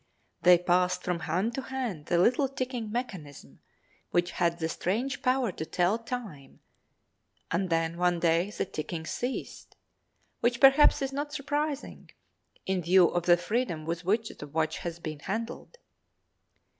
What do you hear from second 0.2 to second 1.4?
They passed from